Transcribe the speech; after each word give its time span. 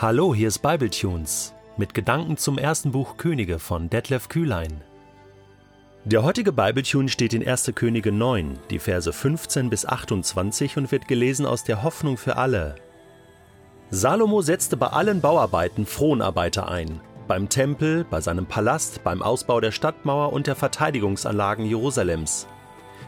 Hallo, 0.00 0.32
hier 0.32 0.46
ist 0.46 0.60
Bibletunes 0.60 1.54
mit 1.76 1.92
Gedanken 1.92 2.36
zum 2.36 2.56
ersten 2.56 2.92
Buch 2.92 3.16
Könige 3.16 3.58
von 3.58 3.90
Detlef 3.90 4.28
Kühlein. 4.28 4.80
Der 6.04 6.22
heutige 6.22 6.52
Bibletune 6.52 7.08
steht 7.08 7.34
in 7.34 7.44
1. 7.44 7.72
Könige 7.74 8.12
9, 8.12 8.60
die 8.70 8.78
Verse 8.78 9.12
15 9.12 9.68
bis 9.68 9.84
28 9.84 10.76
und 10.76 10.92
wird 10.92 11.08
gelesen 11.08 11.46
aus 11.46 11.64
der 11.64 11.82
Hoffnung 11.82 12.16
für 12.16 12.36
alle. 12.36 12.76
Salomo 13.90 14.40
setzte 14.40 14.76
bei 14.76 14.86
allen 14.86 15.20
Bauarbeiten 15.20 15.84
Fronarbeiter 15.84 16.68
ein, 16.68 17.00
beim 17.26 17.48
Tempel, 17.48 18.04
bei 18.08 18.20
seinem 18.20 18.46
Palast, 18.46 19.02
beim 19.02 19.20
Ausbau 19.20 19.60
der 19.60 19.72
Stadtmauer 19.72 20.32
und 20.32 20.46
der 20.46 20.54
Verteidigungsanlagen 20.54 21.66
Jerusalems. 21.66 22.46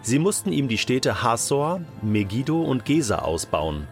Sie 0.02 0.18
mussten 0.18 0.50
ihm 0.50 0.66
die 0.66 0.78
Städte 0.78 1.22
Hasor, 1.22 1.82
Megiddo 2.02 2.60
und 2.60 2.84
Gesa 2.84 3.20
ausbauen. 3.20 3.86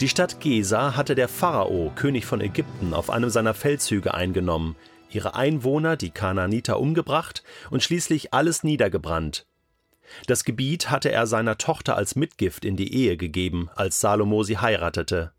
Die 0.00 0.08
Stadt 0.08 0.40
Gesa 0.40 0.96
hatte 0.96 1.14
der 1.14 1.28
Pharao, 1.28 1.92
König 1.94 2.26
von 2.26 2.40
Ägypten, 2.40 2.94
auf 2.94 3.10
einem 3.10 3.30
seiner 3.30 3.54
Feldzüge 3.54 4.14
eingenommen, 4.14 4.76
ihre 5.10 5.34
Einwohner, 5.34 5.96
die 5.96 6.10
Kanaaniter, 6.10 6.80
umgebracht 6.80 7.42
und 7.70 7.82
schließlich 7.82 8.34
alles 8.34 8.64
niedergebrannt. 8.64 9.46
Das 10.26 10.44
Gebiet 10.44 10.90
hatte 10.90 11.10
er 11.10 11.26
seiner 11.26 11.58
Tochter 11.58 11.96
als 11.96 12.16
Mitgift 12.16 12.64
in 12.64 12.76
die 12.76 12.92
Ehe 12.94 13.16
gegeben, 13.16 13.70
als 13.74 14.00
Salomo 14.00 14.42
sie 14.42 14.58
heiratete. 14.58 15.32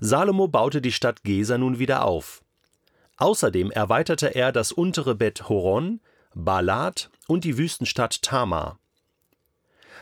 Salomo 0.00 0.48
baute 0.48 0.80
die 0.80 0.92
Stadt 0.92 1.24
Gesa 1.24 1.58
nun 1.58 1.78
wieder 1.78 2.04
auf. 2.04 2.42
Außerdem 3.16 3.70
erweiterte 3.70 4.34
er 4.34 4.52
das 4.52 4.72
untere 4.72 5.14
Bett 5.14 5.48
Horon, 5.48 6.00
Balat 6.34 7.10
und 7.28 7.44
die 7.44 7.58
Wüstenstadt 7.58 8.22
Tamar. 8.22 8.78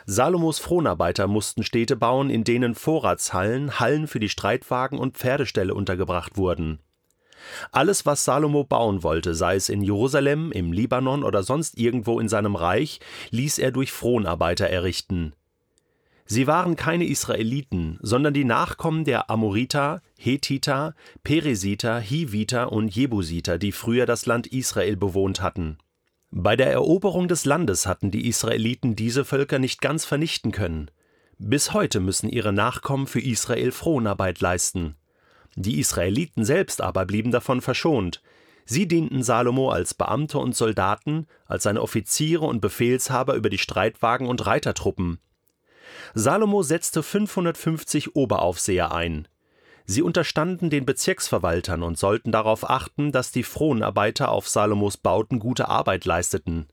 Salomos 0.07 0.59
Fronarbeiter 0.59 1.27
mussten 1.27 1.63
Städte 1.63 1.97
bauen, 1.97 2.31
in 2.31 2.45
denen 2.45 2.75
Vorratshallen, 2.75 3.79
Hallen 3.79 4.07
für 4.07 4.21
die 4.21 4.29
Streitwagen 4.29 4.99
und 4.99 5.17
Pferdeställe 5.17 5.75
untergebracht 5.75 6.37
wurden. 6.37 6.81
Alles, 7.71 8.07
was 8.07 8.25
Salomo 8.25 8.65
bauen 8.65 9.03
wollte, 9.03 9.35
sei 9.35 9.57
es 9.57 9.69
in 9.69 9.83
Jerusalem, 9.83 10.53
im 10.53 10.73
Libanon 10.73 11.25
oder 11.25 11.43
sonst 11.43 11.79
irgendwo 11.79 12.21
in 12.21 12.29
seinem 12.29 12.57
Reich, 12.57 13.01
ließ 13.31 13.59
er 13.59 13.73
durch 13.73 13.93
Fronarbeiter 13.93 14.69
errichten. 14.69 15.35
Sie 16.25 16.47
waren 16.47 16.77
keine 16.77 17.05
Israeliten, 17.05 17.99
sondern 18.01 18.33
die 18.33 18.45
Nachkommen 18.45 19.05
der 19.05 19.29
Amoriter, 19.29 20.03
Hethiter, 20.17 20.95
Peresiter, 21.25 21.99
Hiviter 22.01 22.73
und 22.73 22.95
Jebusiter, 22.95 23.59
die 23.59 23.73
früher 23.73 24.07
das 24.07 24.27
Land 24.27 24.47
Israel 24.47 24.97
bewohnt 24.97 25.43
hatten. 25.43 25.79
Bei 26.35 26.57
der 26.57 26.73
Eroberung 26.73 27.29
des 27.29 27.45
Landes 27.45 27.87
hatten 27.87 28.11
die 28.11 28.27
Israeliten 28.27 28.97
diese 28.97 29.27
Völker 29.27 29.59
nicht 29.59 29.83
ganz 29.83 30.07
vernichten 30.07 30.51
können. 30.51 30.91
Bis 31.37 31.75
heute 31.75 32.01
müssen 32.01 32.31
ihre 32.31 32.55
Nachkommen 32.55 33.07
für 33.07 33.21
Israel 33.21 33.71
Fronarbeit 33.71 34.41
leisten. 34.41 34.97
Die 35.57 35.79
Israeliten 35.79 36.47
selbst 36.47 36.81
aber 36.81 37.05
blieben 37.05 37.33
davon 37.33 37.61
verschont. 37.61 38.23
Sie 38.65 38.89
dienten 38.89 39.23
Salomo 39.23 39.69
als 39.69 39.93
Beamte 39.93 40.39
und 40.39 40.57
Soldaten, 40.57 41.27
als 41.45 41.65
seine 41.65 41.83
Offiziere 41.83 42.47
und 42.47 42.63
Befehlshaber 42.63 43.35
über 43.35 43.51
die 43.51 43.59
Streitwagen 43.59 44.27
und 44.27 44.47
Reitertruppen. 44.47 45.19
Salomo 46.15 46.63
setzte 46.63 47.03
550 47.03 48.17
Oberaufseher 48.17 48.93
ein. 48.93 49.29
Sie 49.93 50.01
unterstanden 50.01 50.71
den 50.71 50.87
Bezirksverwaltern 50.87 51.83
und 51.83 51.99
sollten 51.99 52.33
darauf 52.33 52.71
achten, 52.71 53.13
dass 53.13 53.31
die 53.31 53.43
Fronarbeiter 53.43 54.31
auf 54.31 54.49
Salomos 54.49 54.97
Bauten 54.97 55.39
gute 55.39 55.69
Arbeit 55.69 56.07
leisteten. 56.07 56.67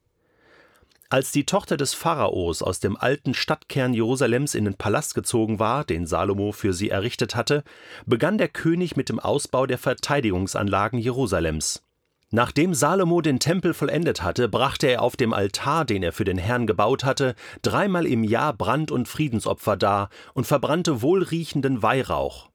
Als 1.09 1.33
die 1.33 1.45
Tochter 1.45 1.75
des 1.75 1.93
Pharaos 1.93 2.61
aus 2.61 2.79
dem 2.79 2.95
alten 2.95 3.33
Stadtkern 3.33 3.93
Jerusalems 3.93 4.55
in 4.55 4.63
den 4.63 4.75
Palast 4.75 5.15
gezogen 5.15 5.59
war, 5.59 5.83
den 5.83 6.05
Salomo 6.05 6.53
für 6.53 6.71
sie 6.71 6.91
errichtet 6.91 7.35
hatte, 7.35 7.65
begann 8.05 8.37
der 8.37 8.47
König 8.47 8.95
mit 8.95 9.09
dem 9.09 9.19
Ausbau 9.19 9.65
der 9.65 9.79
Verteidigungsanlagen 9.79 10.97
Jerusalems. 10.97 11.83
Nachdem 12.31 12.73
Salomo 12.73 13.19
den 13.19 13.41
Tempel 13.41 13.73
vollendet 13.73 14.23
hatte, 14.23 14.47
brachte 14.47 14.87
er 14.87 15.01
auf 15.01 15.17
dem 15.17 15.33
Altar, 15.33 15.83
den 15.83 16.03
er 16.03 16.13
für 16.13 16.23
den 16.23 16.37
Herrn 16.37 16.67
gebaut 16.67 17.03
hatte, 17.03 17.35
dreimal 17.63 18.05
im 18.05 18.23
Jahr 18.23 18.53
Brand- 18.53 18.91
und 18.91 19.09
Friedensopfer 19.09 19.75
dar 19.75 20.09
und 20.33 20.47
verbrannte 20.47 21.01
wohlriechenden 21.01 21.83
Weihrauch. 21.83 22.49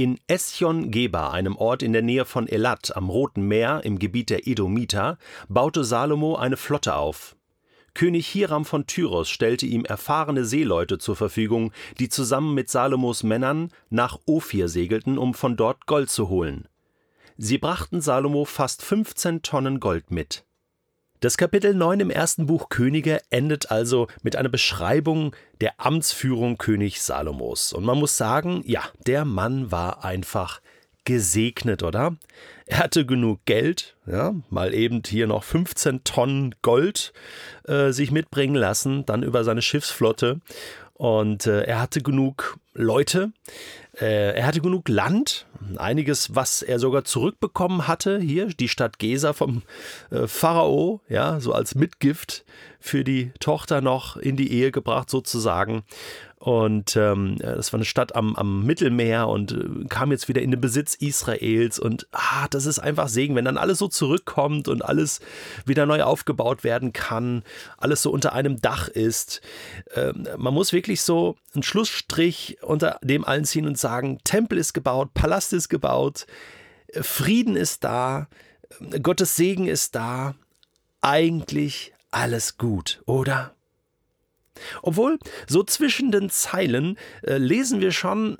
In 0.00 0.18
Esjon 0.28 0.90
Geber, 0.90 1.30
einem 1.32 1.56
Ort 1.56 1.82
in 1.82 1.92
der 1.92 2.00
Nähe 2.00 2.24
von 2.24 2.48
Elat 2.48 2.96
am 2.96 3.10
Roten 3.10 3.42
Meer 3.42 3.82
im 3.84 3.98
Gebiet 3.98 4.30
der 4.30 4.46
Edomiter, 4.46 5.18
baute 5.50 5.84
Salomo 5.84 6.36
eine 6.36 6.56
Flotte 6.56 6.94
auf. 6.94 7.36
König 7.92 8.26
Hiram 8.26 8.64
von 8.64 8.86
Tyros 8.86 9.28
stellte 9.28 9.66
ihm 9.66 9.84
erfahrene 9.84 10.46
Seeleute 10.46 10.96
zur 10.96 11.16
Verfügung, 11.16 11.70
die 11.98 12.08
zusammen 12.08 12.54
mit 12.54 12.70
Salomos 12.70 13.24
Männern 13.24 13.68
nach 13.90 14.18
Ophir 14.24 14.70
segelten, 14.70 15.18
um 15.18 15.34
von 15.34 15.58
dort 15.58 15.84
Gold 15.84 16.08
zu 16.08 16.30
holen. 16.30 16.66
Sie 17.36 17.58
brachten 17.58 18.00
Salomo 18.00 18.46
fast 18.46 18.82
15 18.82 19.42
Tonnen 19.42 19.80
Gold 19.80 20.10
mit. 20.10 20.46
Das 21.20 21.36
Kapitel 21.36 21.74
9 21.74 22.00
im 22.00 22.10
ersten 22.10 22.46
Buch 22.46 22.70
Könige 22.70 23.20
endet 23.28 23.70
also 23.70 24.06
mit 24.22 24.36
einer 24.36 24.48
Beschreibung 24.48 25.36
der 25.60 25.74
Amtsführung 25.76 26.56
König 26.56 27.02
Salomos. 27.02 27.74
Und 27.74 27.84
man 27.84 27.98
muss 27.98 28.16
sagen, 28.16 28.62
ja, 28.64 28.84
der 29.06 29.26
Mann 29.26 29.70
war 29.70 30.02
einfach 30.02 30.62
gesegnet, 31.04 31.82
oder? 31.82 32.16
Er 32.64 32.78
hatte 32.78 33.04
genug 33.04 33.44
Geld, 33.44 33.96
ja, 34.06 34.34
mal 34.48 34.72
eben 34.72 35.02
hier 35.06 35.26
noch 35.26 35.44
15 35.44 36.04
Tonnen 36.04 36.54
Gold 36.62 37.12
äh, 37.68 37.90
sich 37.90 38.12
mitbringen 38.12 38.54
lassen, 38.54 39.04
dann 39.04 39.22
über 39.22 39.44
seine 39.44 39.60
Schiffsflotte. 39.60 40.40
Und 40.94 41.46
äh, 41.46 41.64
er 41.64 41.82
hatte 41.82 42.00
genug 42.00 42.58
Leute, 42.72 43.32
äh, 44.00 44.36
er 44.36 44.46
hatte 44.46 44.60
genug 44.60 44.88
Land, 44.88 45.46
einiges, 45.76 46.34
was 46.34 46.62
er 46.62 46.78
sogar 46.78 47.04
zurückbekommen 47.04 47.88
hatte, 47.88 48.20
hier 48.20 48.46
die 48.46 48.68
Stadt 48.68 48.98
Gesa 48.98 49.32
vom 49.32 49.62
äh, 50.10 50.26
Pharao, 50.26 51.00
ja, 51.08 51.40
so 51.40 51.52
als 51.52 51.74
Mitgift 51.74 52.44
für 52.78 53.02
die 53.02 53.32
Tochter 53.40 53.80
noch 53.80 54.16
in 54.16 54.36
die 54.36 54.52
Ehe 54.52 54.70
gebracht 54.70 55.10
sozusagen. 55.10 55.82
Und 56.40 56.96
ähm, 56.96 57.36
das 57.36 57.70
war 57.70 57.78
eine 57.78 57.84
Stadt 57.84 58.16
am, 58.16 58.34
am 58.34 58.64
Mittelmeer 58.64 59.28
und 59.28 59.52
äh, 59.52 59.84
kam 59.90 60.10
jetzt 60.10 60.26
wieder 60.26 60.40
in 60.40 60.50
den 60.50 60.60
Besitz 60.60 60.94
Israels. 60.94 61.78
Und 61.78 62.08
ah, 62.12 62.48
das 62.48 62.64
ist 62.64 62.78
einfach 62.78 63.08
Segen, 63.08 63.34
wenn 63.36 63.44
dann 63.44 63.58
alles 63.58 63.76
so 63.76 63.88
zurückkommt 63.88 64.66
und 64.66 64.82
alles 64.82 65.20
wieder 65.66 65.84
neu 65.84 66.02
aufgebaut 66.02 66.64
werden 66.64 66.94
kann, 66.94 67.42
alles 67.76 68.00
so 68.00 68.10
unter 68.10 68.32
einem 68.32 68.58
Dach 68.58 68.88
ist. 68.88 69.42
Ähm, 69.94 70.26
man 70.38 70.54
muss 70.54 70.72
wirklich 70.72 71.02
so 71.02 71.36
einen 71.52 71.62
Schlussstrich 71.62 72.56
unter 72.62 72.98
dem 73.02 73.26
allen 73.26 73.44
ziehen 73.44 73.66
und 73.66 73.76
sagen, 73.76 74.18
Tempel 74.24 74.56
ist 74.56 74.72
gebaut, 74.72 75.12
Palast 75.12 75.52
ist 75.52 75.68
gebaut, 75.68 76.26
Frieden 77.02 77.54
ist 77.54 77.84
da, 77.84 78.28
Gottes 79.02 79.36
Segen 79.36 79.66
ist 79.66 79.94
da. 79.94 80.34
Eigentlich 81.02 81.92
alles 82.10 82.56
gut, 82.56 83.02
oder? 83.04 83.54
Obwohl, 84.82 85.18
so 85.46 85.62
zwischen 85.62 86.10
den 86.10 86.30
Zeilen 86.30 86.98
äh, 87.22 87.38
lesen 87.38 87.80
wir 87.80 87.92
schon 87.92 88.38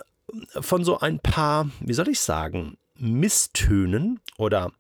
von 0.60 0.84
so 0.84 0.98
ein 0.98 1.19
paar, 1.19 1.71
wie 1.81 1.94
soll 1.94 2.09
ich 2.09 2.21
sagen, 2.21 2.76
Misstönen 2.97 4.21
oder 4.37 4.72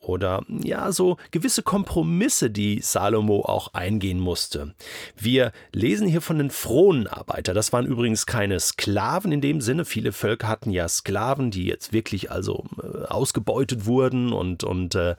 oder 0.00 0.44
ja, 0.48 0.92
so 0.92 1.16
gewisse 1.32 1.62
Kompromisse, 1.62 2.50
die 2.50 2.80
Salomo 2.80 3.42
auch 3.42 3.74
eingehen 3.74 4.20
musste. 4.20 4.74
Wir 5.16 5.52
lesen 5.72 6.06
hier 6.06 6.20
von 6.20 6.38
den 6.38 6.50
Fronenarbeiter. 6.50 7.52
Das 7.52 7.72
waren 7.72 7.84
übrigens 7.84 8.24
keine 8.24 8.60
Sklaven 8.60 9.32
in 9.32 9.40
dem 9.40 9.60
Sinne. 9.60 9.84
Viele 9.84 10.12
Völker 10.12 10.48
hatten 10.48 10.70
ja 10.70 10.88
Sklaven, 10.88 11.50
die 11.50 11.64
jetzt 11.64 11.92
wirklich 11.92 12.30
also 12.30 12.64
äh, 12.80 13.06
ausgebeutet 13.06 13.86
wurden 13.86 14.32
und, 14.32 14.62
und 14.62 14.94
äh, 14.94 15.16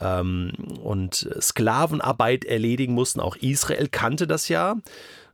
ähm, 0.00 0.52
und 0.82 1.28
Sklavenarbeit 1.40 2.44
erledigen 2.44 2.94
mussten. 2.94 3.20
Auch 3.20 3.36
Israel 3.36 3.88
kannte 3.88 4.26
das 4.26 4.48
ja, 4.48 4.76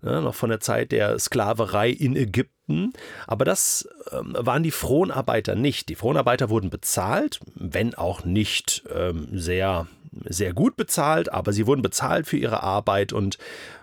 ne, 0.03 0.23
noch 0.23 0.35
von 0.35 0.51
der 0.51 0.61
Zeit 0.61 0.93
der 0.93 1.19
Sklaverei 1.19 1.91
in 1.91 2.17
Ägypten. 2.17 2.93
Aber 3.27 3.45
das 3.45 3.89
ähm, 4.13 4.35
waren 4.39 4.63
die 4.63 4.71
Fronarbeiter 4.71 5.55
nicht. 5.55 5.89
Die 5.89 5.97
Fronarbeiter 5.97 6.49
wurden 6.49 6.71
bezahlt, 6.71 7.41
wenn 7.55 7.95
auch 7.95 8.25
nicht 8.25 8.85
ähm, 8.95 9.29
sehr 9.33 9.87
sehr 10.27 10.53
gut 10.53 10.77
bezahlt, 10.77 11.33
aber 11.33 11.53
sie 11.53 11.67
wurden 11.67 11.83
bezahlt 11.83 12.27
für 12.27 12.37
ihre 12.37 12.63
Arbeit 12.63 13.13
und 13.13 13.39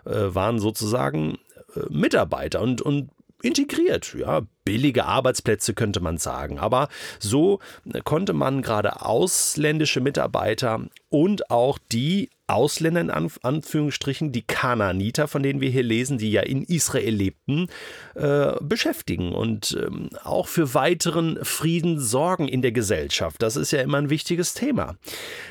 äh, 0.05 0.33
waren 0.33 0.59
sozusagen 0.59 1.37
äh, 1.75 1.81
Mitarbeiter 1.89 2.61
und, 2.61 2.81
und 2.81 3.09
integriert. 3.41 4.15
Ja, 4.17 4.41
billige 4.63 5.05
Arbeitsplätze 5.05 5.73
könnte 5.73 5.99
man 5.99 6.17
sagen. 6.17 6.59
Aber 6.59 6.89
so 7.19 7.59
konnte 8.03 8.33
man 8.33 8.61
gerade 8.61 9.01
ausländische 9.01 10.01
Mitarbeiter 10.01 10.81
und 11.09 11.49
auch 11.49 11.77
die 11.91 12.29
Ausländer 12.51 13.01
in 13.01 13.09
Anführungsstrichen, 13.09 14.31
die 14.31 14.41
Kanaaniter, 14.41 15.27
von 15.27 15.41
denen 15.41 15.61
wir 15.61 15.69
hier 15.69 15.83
lesen, 15.83 16.17
die 16.17 16.31
ja 16.31 16.41
in 16.41 16.63
Israel 16.63 17.13
lebten, 17.13 17.67
äh, 18.15 18.53
beschäftigen 18.61 19.33
und 19.33 19.77
ähm, 19.81 20.09
auch 20.23 20.47
für 20.47 20.73
weiteren 20.73 21.39
Frieden 21.43 21.99
sorgen 21.99 22.47
in 22.47 22.61
der 22.61 22.73
Gesellschaft. 22.73 23.41
Das 23.41 23.55
ist 23.55 23.71
ja 23.71 23.81
immer 23.81 23.99
ein 23.99 24.09
wichtiges 24.09 24.53
Thema. 24.53 24.95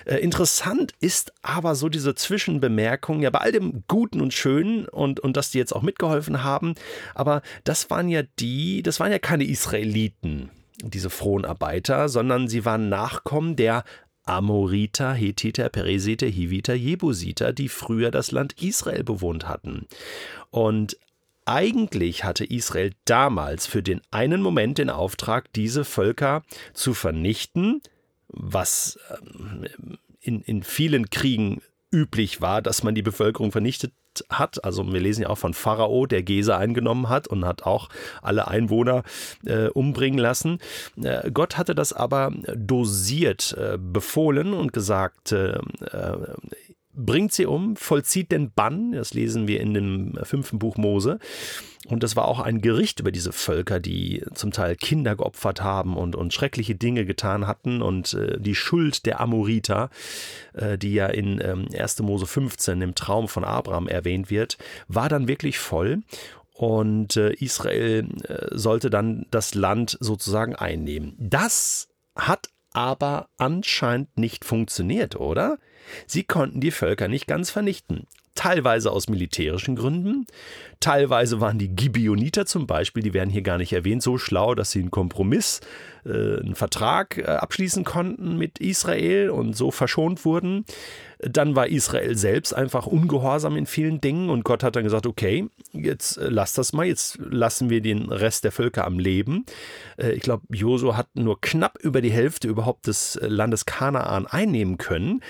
Äh, 0.05 0.17
interessant 0.17 0.93
ist 1.01 1.33
aber 1.43 1.75
so 1.75 1.89
diese 1.89 2.15
Zwischenbemerkung, 2.15 3.23
ja, 3.23 3.31
bei 3.31 3.41
all 3.41 3.53
dem 3.53 3.85
Guten 3.89 4.21
und 4.21 4.35
Schönen 4.35 4.87
und, 4.87 5.21
und 5.21 5.37
dass 5.37 5.51
die 5.51 5.59
jetzt 5.59 5.75
auch 5.75 5.83
mitgeholfen 5.83 6.45
haben, 6.45 6.75
aber 7.15 7.41
das 7.65 7.89
waren 7.89 8.09
ja 8.09 8.23
die, 8.39 8.83
das 8.83 9.00
waren 9.01 9.13
ja 9.13 9.19
keine 9.19 9.45
Israeliten. 9.45 10.51
diese 10.83 11.11
frohen 11.11 11.45
Arbeiter, 11.45 12.09
sondern 12.09 12.49
sie 12.49 12.65
waren 12.65 12.89
Nachkommen 12.89 13.55
der 13.55 13.85
Amoriter, 14.25 15.13
Hethiter, 15.13 15.69
Peresiter, 15.69 16.27
Hiviter, 16.27 16.75
Jebusiter, 16.75 17.53
die 17.53 17.69
früher 17.69 18.11
das 18.11 18.31
Land 18.31 18.63
Israel 18.63 19.05
bewohnt 19.05 19.47
hatten. 19.47 19.87
Und 20.51 20.97
eigentlich 21.45 22.25
hatte 22.25 22.45
Israel 22.45 22.93
damals 23.05 23.67
für 23.67 23.83
den 23.83 24.01
einen 24.11 24.41
Moment 24.41 24.79
den 24.79 24.89
Auftrag, 24.89 25.53
diese 25.53 25.85
Völker 25.85 26.43
zu 26.73 26.95
vernichten, 26.95 27.83
was 28.29 28.99
ähm, 29.11 29.67
in, 30.21 30.43
in 30.43 30.63
vielen 30.63 31.11
Kriegen 31.11 31.61
üblich 31.93 32.41
war, 32.41 32.63
dass 32.63 32.83
man 32.83 32.95
die 32.95 33.03
Bevölkerung 33.03 33.51
vernichtet 33.53 33.93
hat. 34.29 34.65
Also 34.65 34.91
wir 34.93 35.01
lesen 35.01 35.23
ja 35.23 35.29
auch 35.29 35.39
von 35.39 35.55
Pharao, 35.55 36.07
der 36.07 36.23
Gesa 36.23 36.57
eingenommen 36.57 37.09
hat 37.09 37.29
und 37.29 37.45
hat 37.45 37.63
auch 37.63 37.89
alle 38.23 38.49
Einwohner 38.49 39.03
äh, 39.45 39.69
umbringen 39.69 40.19
lassen. 40.19 40.59
Äh, 41.03 41.31
Gott 41.31 41.57
hatte 41.59 41.75
das 41.75 41.93
aber 41.93 42.33
dosiert 42.55 43.57
äh, 43.59 43.79
befohlen 43.79 44.53
und 44.53 44.73
gesagt, 44.73 45.33
äh, 45.33 45.59
äh, 45.93 46.17
bringt 46.95 47.33
sie 47.33 47.47
um, 47.47 47.77
vollzieht 47.77 48.33
den 48.33 48.53
Bann, 48.53 48.93
das 48.93 49.15
lesen 49.15 49.47
wir 49.47 49.61
in 49.61 49.75
dem 49.75 50.19
fünften 50.23 50.59
Buch 50.59 50.77
Mose. 50.77 51.19
Und 51.89 52.03
das 52.03 52.15
war 52.15 52.29
auch 52.29 52.41
ein 52.41 52.61
Gericht 52.61 53.01
über 53.01 53.11
diese 53.11 53.33
Völker, 53.33 53.81
die 53.81 54.23
zum 54.35 54.53
Teil 54.53 54.77
Kinder 54.77 55.17
geopfert 55.17 55.63
haben 55.63 55.97
und, 55.97 56.15
und 56.15 56.35
schreckliche 56.35 56.75
Dinge 56.75 57.07
getan 57.07 57.47
hatten. 57.47 57.81
Und 57.81 58.13
äh, 58.13 58.39
die 58.39 58.55
Schuld 58.55 59.07
der 59.07 59.21
Amoriter, 59.21 59.89
äh, 60.53 60.77
die 60.77 60.93
ja 60.93 61.07
in 61.07 61.41
ähm, 61.43 61.69
1. 61.75 62.01
Mose 62.01 62.27
15 62.27 62.83
im 62.83 62.95
Traum 62.95 63.29
von 63.29 63.45
Abraham 63.45 63.89
erwähnt 63.89 64.31
wird, 64.31 64.59
war 64.89 65.09
dann 65.09 65.27
wirklich 65.27 65.59
voll. 65.59 66.03
Und 66.53 67.17
äh, 67.17 67.33
Israel 67.33 68.07
äh, 68.29 68.49
sollte 68.51 68.91
dann 68.91 69.25
das 69.31 69.55
Land 69.55 69.97
sozusagen 70.01 70.55
einnehmen. 70.55 71.15
Das 71.19 71.89
hat 72.15 72.51
aber 72.73 73.29
anscheinend 73.37 74.17
nicht 74.19 74.45
funktioniert, 74.45 75.17
oder? 75.17 75.59
Sie 76.07 76.25
konnten 76.25 76.61
die 76.61 76.71
Völker 76.71 77.09
nicht 77.09 77.27
ganz 77.27 77.51
vernichten. 77.51 78.07
Teilweise 78.41 78.91
aus 78.91 79.11
militärischen 79.11 79.77
Gründen, 79.77 80.25
teilweise 80.81 81.43
waren 81.43 81.59
die 81.59 81.69
Gibeoniter 81.69 82.47
zum 82.47 82.67
Beispiel, 82.67 83.03
die 83.03 83.13
werden 83.13 83.29
hier 83.29 83.43
gar 83.43 83.59
nicht 83.59 83.75
erwähnt, 83.75 84.03
so 84.03 84.17
schlau, 84.17 84.55
dass 84.55 84.71
sie 84.71 84.79
einen 84.79 84.91
Kompromiss, 84.91 85.61
äh, 86.07 86.39
einen 86.41 86.55
Vertrag 86.55 87.19
äh, 87.19 87.25
abschließen 87.25 87.85
konnten 87.85 88.39
mit 88.39 88.59
Israel 88.59 89.29
und 89.29 89.55
so 89.55 89.71
verschont 89.71 90.25
wurden. 90.25 90.65
Dann 91.19 91.55
war 91.55 91.69
Israel 91.69 92.17
selbst 92.17 92.55
einfach 92.55 92.87
ungehorsam 92.87 93.59
in 93.59 93.67
vielen 93.67 94.01
Dingen 94.01 94.31
und 94.31 94.43
Gott 94.43 94.63
hat 94.63 94.75
dann 94.75 94.85
gesagt, 94.85 95.07
okay, 95.07 95.47
jetzt 95.73 96.17
äh, 96.17 96.29
lass 96.31 96.55
das 96.55 96.73
mal, 96.73 96.87
jetzt 96.87 97.19
lassen 97.19 97.69
wir 97.69 97.83
den 97.83 98.11
Rest 98.11 98.45
der 98.45 98.53
Völker 98.53 98.87
am 98.87 98.99
Leben. 98.99 99.45
Äh, 99.99 100.13
ich 100.13 100.23
glaube, 100.23 100.45
Josu 100.49 100.97
hat 100.97 101.09
nur 101.13 101.43
knapp 101.43 101.77
über 101.83 102.01
die 102.01 102.11
Hälfte 102.11 102.49
überhaupt 102.49 102.87
des 102.87 103.17
äh, 103.17 103.27
Landes 103.27 103.67
Kanaan 103.67 104.27
einnehmen 104.27 104.79
können. 104.79 105.21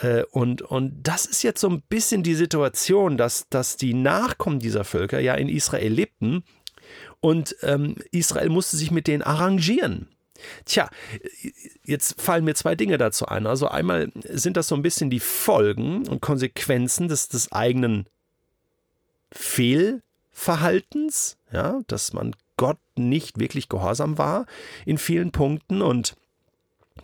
Äh, 0.00 0.24
und, 0.30 0.62
und 0.62 1.02
das 1.02 1.26
ist 1.26 1.42
jetzt 1.42 1.60
so 1.60 1.68
ein 1.68 1.82
bisschen 1.82 2.22
die 2.22 2.34
Situation, 2.34 3.16
dass, 3.16 3.48
dass 3.48 3.76
die 3.76 3.94
Nachkommen 3.94 4.58
dieser 4.58 4.84
Völker 4.84 5.20
ja 5.20 5.34
in 5.34 5.48
Israel 5.48 5.92
lebten 5.92 6.44
und 7.20 7.54
ähm, 7.62 7.96
Israel 8.10 8.48
musste 8.48 8.76
sich 8.76 8.90
mit 8.90 9.06
denen 9.06 9.22
arrangieren. 9.22 10.08
Tja, 10.64 10.88
jetzt 11.84 12.20
fallen 12.20 12.44
mir 12.44 12.54
zwei 12.54 12.74
Dinge 12.74 12.96
dazu 12.96 13.26
ein. 13.26 13.46
Also 13.46 13.68
einmal 13.68 14.10
sind 14.24 14.56
das 14.56 14.68
so 14.68 14.74
ein 14.74 14.80
bisschen 14.80 15.10
die 15.10 15.20
Folgen 15.20 16.08
und 16.08 16.22
Konsequenzen 16.22 17.08
des, 17.08 17.28
des 17.28 17.52
eigenen 17.52 18.06
Fehlverhaltens, 19.32 21.36
ja, 21.52 21.80
dass 21.88 22.14
man 22.14 22.34
Gott 22.56 22.78
nicht 22.96 23.38
wirklich 23.38 23.68
gehorsam 23.68 24.16
war 24.16 24.46
in 24.86 24.96
vielen 24.96 25.30
Punkten 25.30 25.82
und 25.82 26.16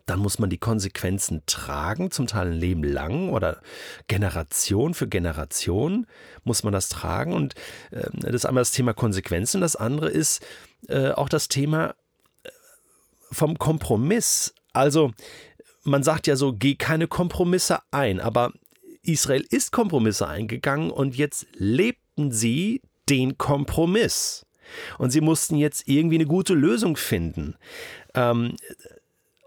dann 0.07 0.21
muss 0.21 0.39
man 0.39 0.49
die 0.49 0.59
Konsequenzen 0.59 1.43
tragen, 1.47 2.11
zum 2.13 2.29
Teil 2.29 2.49
ein 2.49 2.53
Leben 2.53 2.85
lang 2.85 3.29
oder 3.31 3.61
Generation 4.07 4.95
für 4.95 5.09
Generation 5.09 6.07
muss 6.45 6.63
man 6.63 6.73
das 6.73 6.89
tragen. 6.89 7.33
Und 7.33 7.55
äh, 7.91 8.09
das 8.13 8.35
ist 8.35 8.47
einmal 8.47 8.63
das 8.63 8.71
Thema 8.71 8.95
Konsequenzen, 8.95 9.61
das 9.61 9.77
andere 9.77 10.09
ist 10.09 10.45
äh, 10.89 11.11
auch 11.11 11.29
das 11.29 11.49
Thema 11.49 11.95
äh, 12.45 12.51
vom 13.33 13.59
Kompromiss. 13.59 14.55
Also 14.73 15.13
man 15.83 16.05
sagt 16.05 16.29
ja 16.29 16.37
so, 16.37 16.53
geh 16.53 16.77
keine 16.77 17.09
Kompromisse 17.09 17.81
ein, 17.91 18.21
aber 18.21 18.53
Israel 19.03 19.45
ist 19.51 19.73
Kompromisse 19.73 20.29
eingegangen 20.29 20.91
und 20.91 21.17
jetzt 21.17 21.47
lebten 21.55 22.31
sie 22.31 22.81
den 23.09 23.39
Kompromiss. 23.39 24.47
Und 24.99 25.11
sie 25.11 25.21
mussten 25.21 25.57
jetzt 25.57 25.87
irgendwie 25.87 26.17
eine 26.17 26.27
gute 26.27 26.55
Lösung 26.55 26.97
finden. 26.97 27.55
Ähm, 28.15 28.57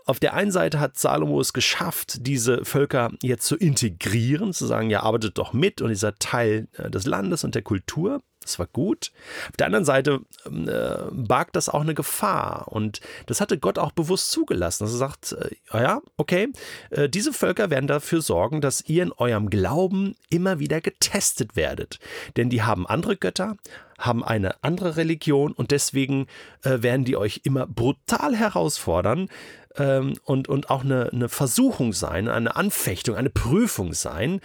auf 0.09 0.19
der 0.19 0.33
einen 0.33 0.51
Seite 0.51 0.79
hat 0.79 0.97
Salomo 0.97 1.39
es 1.39 1.53
geschafft, 1.53 2.25
diese 2.25 2.65
Völker 2.65 3.11
jetzt 3.21 3.45
zu 3.45 3.55
integrieren, 3.55 4.53
zu 4.53 4.65
sagen, 4.65 4.89
ja, 4.89 5.03
arbeitet 5.03 5.37
doch 5.37 5.53
mit 5.53 5.81
und 5.81 5.89
dieser 5.89 6.15
Teil 6.15 6.67
äh, 6.73 6.89
des 6.89 7.05
Landes 7.05 7.43
und 7.43 7.53
der 7.53 7.61
Kultur. 7.61 8.21
Das 8.41 8.57
war 8.57 8.65
gut. 8.65 9.11
Auf 9.49 9.57
der 9.57 9.67
anderen 9.67 9.85
Seite 9.85 10.21
ähm, 10.47 10.67
äh, 10.67 11.11
barg 11.11 11.53
das 11.53 11.69
auch 11.69 11.81
eine 11.81 11.93
Gefahr. 11.93 12.69
Und 12.69 13.01
das 13.27 13.41
hatte 13.41 13.59
Gott 13.59 13.77
auch 13.77 13.91
bewusst 13.91 14.31
zugelassen. 14.31 14.85
Dass 14.85 14.93
er 14.93 14.97
sagt, 14.97 15.33
äh, 15.33 15.55
ja, 15.71 16.01
okay, 16.17 16.47
äh, 16.89 17.07
diese 17.07 17.31
Völker 17.31 17.69
werden 17.69 17.85
dafür 17.85 18.21
sorgen, 18.21 18.61
dass 18.61 18.81
ihr 18.87 19.03
in 19.03 19.11
eurem 19.11 19.51
Glauben 19.51 20.15
immer 20.31 20.57
wieder 20.57 20.81
getestet 20.81 21.55
werdet. 21.55 21.99
Denn 22.37 22.49
die 22.49 22.63
haben 22.63 22.87
andere 22.87 23.17
Götter, 23.17 23.57
haben 23.99 24.23
eine 24.23 24.63
andere 24.63 24.95
Religion 24.95 25.51
und 25.51 25.69
deswegen 25.69 26.25
äh, 26.63 26.81
werden 26.81 27.05
die 27.05 27.17
euch 27.17 27.41
immer 27.43 27.67
brutal 27.67 28.35
herausfordern, 28.35 29.29
ähm, 29.77 30.15
und, 30.23 30.47
und 30.47 30.69
auch 30.69 30.83
eine, 30.83 31.09
eine 31.11 31.29
Versuchung 31.29 31.93
sein, 31.93 32.27
eine 32.27 32.55
Anfechtung, 32.55 33.15
eine 33.15 33.29
Prüfung 33.29 33.93
sein, 33.93 34.41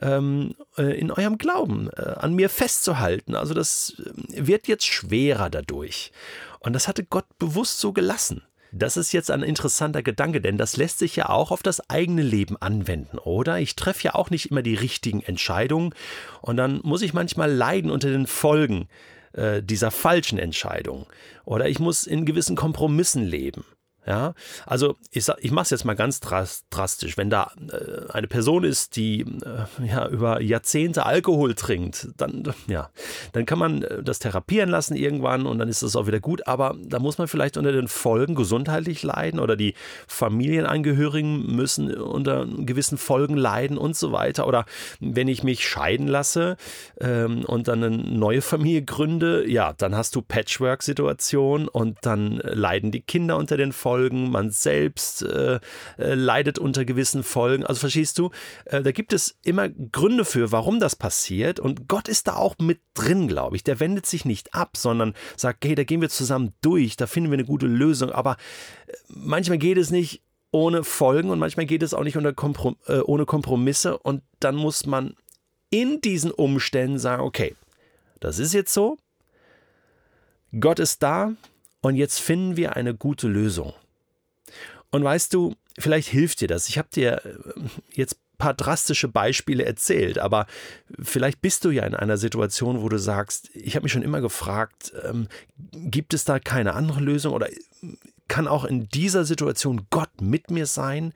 ähm, 0.00 0.54
äh, 0.76 0.98
in 0.98 1.10
eurem 1.10 1.38
Glauben 1.38 1.90
äh, 1.96 2.02
an 2.02 2.34
mir 2.34 2.48
festzuhalten. 2.48 3.34
Also 3.34 3.54
das 3.54 3.94
äh, 3.98 4.46
wird 4.46 4.68
jetzt 4.68 4.86
schwerer 4.86 5.50
dadurch. 5.50 6.12
Und 6.60 6.72
das 6.72 6.88
hatte 6.88 7.04
Gott 7.04 7.26
bewusst 7.38 7.80
so 7.80 7.92
gelassen. 7.92 8.42
Das 8.70 8.98
ist 8.98 9.12
jetzt 9.12 9.30
ein 9.30 9.42
interessanter 9.42 10.02
Gedanke, 10.02 10.42
denn 10.42 10.58
das 10.58 10.76
lässt 10.76 10.98
sich 10.98 11.16
ja 11.16 11.30
auch 11.30 11.50
auf 11.52 11.62
das 11.62 11.88
eigene 11.88 12.20
Leben 12.22 12.60
anwenden, 12.60 13.18
oder? 13.18 13.60
Ich 13.60 13.76
treffe 13.76 14.04
ja 14.04 14.14
auch 14.14 14.28
nicht 14.28 14.50
immer 14.50 14.60
die 14.60 14.74
richtigen 14.74 15.22
Entscheidungen 15.22 15.94
und 16.42 16.58
dann 16.58 16.80
muss 16.82 17.00
ich 17.00 17.14
manchmal 17.14 17.50
leiden 17.50 17.90
unter 17.90 18.10
den 18.10 18.26
Folgen 18.26 18.88
äh, 19.32 19.62
dieser 19.62 19.90
falschen 19.90 20.38
Entscheidung. 20.38 21.06
Oder 21.44 21.68
ich 21.68 21.78
muss 21.78 22.06
in 22.06 22.26
gewissen 22.26 22.56
Kompromissen 22.56 23.24
leben. 23.24 23.64
Ja, 24.08 24.32
also 24.64 24.96
ich, 25.10 25.26
ich 25.40 25.50
mache 25.50 25.64
es 25.64 25.70
jetzt 25.70 25.84
mal 25.84 25.92
ganz 25.92 26.20
drastisch. 26.20 27.18
Wenn 27.18 27.28
da 27.28 27.52
äh, 27.70 28.10
eine 28.10 28.26
Person 28.26 28.64
ist, 28.64 28.96
die 28.96 29.20
äh, 29.20 29.86
ja, 29.86 30.08
über 30.08 30.40
Jahrzehnte 30.40 31.04
Alkohol 31.04 31.54
trinkt, 31.54 32.08
dann, 32.16 32.54
ja, 32.68 32.88
dann 33.32 33.44
kann 33.44 33.58
man 33.58 33.82
äh, 33.82 34.02
das 34.02 34.18
therapieren 34.18 34.70
lassen 34.70 34.96
irgendwann 34.96 35.44
und 35.44 35.58
dann 35.58 35.68
ist 35.68 35.82
es 35.82 35.94
auch 35.94 36.06
wieder 36.06 36.20
gut. 36.20 36.46
Aber 36.46 36.74
da 36.82 37.00
muss 37.00 37.18
man 37.18 37.28
vielleicht 37.28 37.58
unter 37.58 37.70
den 37.70 37.86
Folgen 37.86 38.34
gesundheitlich 38.34 39.02
leiden 39.02 39.40
oder 39.40 39.56
die 39.56 39.74
Familienangehörigen 40.06 41.54
müssen 41.54 41.94
unter 41.94 42.46
gewissen 42.46 42.96
Folgen 42.96 43.36
leiden 43.36 43.76
und 43.76 43.94
so 43.94 44.10
weiter. 44.10 44.46
Oder 44.46 44.64
wenn 45.00 45.28
ich 45.28 45.42
mich 45.42 45.68
scheiden 45.68 46.08
lasse 46.08 46.56
ähm, 46.98 47.44
und 47.44 47.68
dann 47.68 47.84
eine 47.84 47.98
neue 47.98 48.40
Familie 48.40 48.80
gründe, 48.84 49.46
ja, 49.46 49.74
dann 49.74 49.94
hast 49.94 50.16
du 50.16 50.22
Patchwork-Situation 50.22 51.68
und 51.68 51.98
dann 52.00 52.38
leiden 52.42 52.90
die 52.90 53.02
Kinder 53.02 53.36
unter 53.36 53.58
den 53.58 53.72
Folgen. 53.72 53.97
Folgen, 53.98 54.30
man 54.30 54.50
selbst 54.50 55.22
äh, 55.22 55.58
äh, 55.98 56.14
leidet 56.14 56.56
unter 56.60 56.84
gewissen 56.84 57.24
Folgen. 57.24 57.66
Also 57.66 57.80
verstehst 57.80 58.16
du, 58.18 58.30
äh, 58.66 58.80
da 58.80 58.92
gibt 58.92 59.12
es 59.12 59.36
immer 59.42 59.68
Gründe 59.68 60.24
für, 60.24 60.52
warum 60.52 60.78
das 60.78 60.94
passiert 60.94 61.58
und 61.58 61.88
Gott 61.88 62.06
ist 62.06 62.28
da 62.28 62.36
auch 62.36 62.54
mit 62.60 62.80
drin, 62.94 63.26
glaube 63.26 63.56
ich. 63.56 63.64
Der 63.64 63.80
wendet 63.80 64.06
sich 64.06 64.24
nicht 64.24 64.54
ab, 64.54 64.76
sondern 64.76 65.14
sagt, 65.36 65.64
hey, 65.64 65.74
da 65.74 65.82
gehen 65.82 66.00
wir 66.00 66.10
zusammen 66.10 66.52
durch, 66.60 66.96
da 66.96 67.08
finden 67.08 67.30
wir 67.30 67.38
eine 67.38 67.44
gute 67.44 67.66
Lösung. 67.66 68.12
Aber 68.12 68.36
äh, 68.86 68.92
manchmal 69.08 69.58
geht 69.58 69.78
es 69.78 69.90
nicht 69.90 70.22
ohne 70.52 70.84
Folgen 70.84 71.30
und 71.30 71.40
manchmal 71.40 71.66
geht 71.66 71.82
es 71.82 71.92
auch 71.92 72.04
nicht 72.04 72.16
Komprom 72.36 72.76
äh, 72.86 73.00
ohne 73.00 73.26
Kompromisse 73.26 73.98
und 73.98 74.22
dann 74.38 74.54
muss 74.54 74.86
man 74.86 75.16
in 75.70 76.00
diesen 76.00 76.30
Umständen 76.30 77.00
sagen, 77.00 77.22
okay, 77.22 77.56
das 78.20 78.38
ist 78.38 78.54
jetzt 78.54 78.72
so, 78.72 78.96
Gott 80.58 80.78
ist 80.78 81.02
da 81.02 81.32
und 81.80 81.96
jetzt 81.96 82.20
finden 82.20 82.56
wir 82.56 82.76
eine 82.76 82.94
gute 82.94 83.26
Lösung. 83.26 83.74
Und 84.90 85.04
weißt 85.04 85.34
du, 85.34 85.54
vielleicht 85.78 86.08
hilft 86.08 86.40
dir 86.40 86.48
das. 86.48 86.68
Ich 86.68 86.78
habe 86.78 86.88
dir 86.92 87.24
äh, 87.24 87.60
jetzt 87.92 88.14
ein 88.14 88.38
paar 88.38 88.54
drastische 88.54 89.08
Beispiele 89.08 89.64
erzählt, 89.64 90.18
aber 90.18 90.46
vielleicht 91.00 91.40
bist 91.40 91.64
du 91.64 91.70
ja 91.70 91.84
in 91.84 91.94
einer 91.94 92.16
Situation, 92.16 92.82
wo 92.82 92.88
du 92.88 92.98
sagst, 92.98 93.50
ich 93.54 93.74
habe 93.74 93.84
mich 93.84 93.92
schon 93.92 94.02
immer 94.02 94.20
gefragt, 94.20 94.92
ähm, 95.04 95.28
gibt 95.72 96.14
es 96.14 96.24
da 96.24 96.38
keine 96.38 96.74
andere 96.74 97.00
Lösung 97.00 97.34
oder 97.34 97.48
kann 98.28 98.46
auch 98.46 98.64
in 98.64 98.88
dieser 98.88 99.24
Situation 99.24 99.86
Gott 99.90 100.20
mit 100.20 100.50
mir 100.50 100.66
sein 100.66 101.12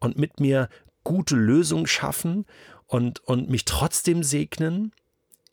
und 0.00 0.18
mit 0.18 0.40
mir 0.40 0.68
gute 1.04 1.36
Lösungen 1.36 1.86
schaffen 1.86 2.44
und, 2.86 3.20
und 3.20 3.48
mich 3.48 3.64
trotzdem 3.64 4.22
segnen? 4.22 4.92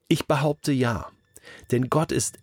Ich 0.07 0.27
behaupte 0.27 0.71
ja. 0.71 1.09
Denn 1.71 1.89
Gott 1.89 2.11
ist 2.11 2.37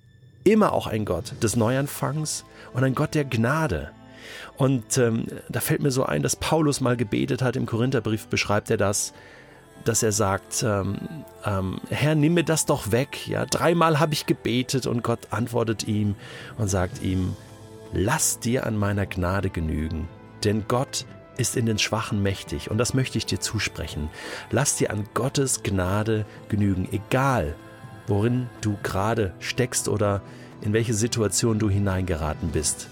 immer 0.44 0.72
auch 0.72 0.86
ein 0.86 1.04
Gott 1.04 1.34
des 1.42 1.56
Neuanfangs 1.56 2.44
und 2.72 2.84
ein 2.84 2.94
Gott 2.94 3.14
der 3.14 3.24
Gnade. 3.24 3.92
Und 4.56 4.98
ähm, 4.98 5.26
da 5.48 5.60
fällt 5.60 5.82
mir 5.82 5.90
so 5.90 6.04
ein, 6.04 6.22
dass 6.22 6.36
Paulus 6.36 6.80
mal 6.80 6.96
gebetet 6.96 7.42
hat, 7.42 7.56
im 7.56 7.66
Korintherbrief 7.66 8.26
beschreibt 8.28 8.70
er 8.70 8.76
das, 8.76 9.12
dass 9.84 10.02
er 10.02 10.12
sagt, 10.12 10.62
ähm, 10.62 10.98
ähm, 11.44 11.80
Herr, 11.88 12.14
nimm 12.14 12.34
mir 12.34 12.44
das 12.44 12.66
doch 12.66 12.92
weg. 12.92 13.26
Ja, 13.26 13.46
dreimal 13.46 13.98
habe 13.98 14.12
ich 14.12 14.26
gebetet 14.26 14.86
und 14.86 15.02
Gott 15.02 15.28
antwortet 15.30 15.88
ihm 15.88 16.14
und 16.58 16.68
sagt 16.68 17.02
ihm, 17.02 17.36
lass 17.92 18.40
dir 18.40 18.66
an 18.66 18.76
meiner 18.76 19.06
Gnade 19.06 19.50
genügen, 19.50 20.08
denn 20.44 20.64
Gott 20.68 21.06
ist 21.36 21.56
in 21.56 21.64
den 21.64 21.78
Schwachen 21.78 22.22
mächtig 22.22 22.70
und 22.70 22.78
das 22.78 22.92
möchte 22.92 23.16
ich 23.16 23.24
dir 23.24 23.40
zusprechen. 23.40 24.10
Lass 24.50 24.76
dir 24.76 24.90
an 24.90 25.08
Gottes 25.14 25.62
Gnade 25.62 26.26
genügen, 26.48 26.88
egal 26.92 27.54
worin 28.06 28.48
du 28.60 28.76
gerade 28.82 29.32
steckst 29.38 29.88
oder 29.88 30.20
in 30.60 30.72
welche 30.72 30.94
Situation 30.94 31.58
du 31.58 31.70
hineingeraten 31.70 32.50
bist. 32.50 32.88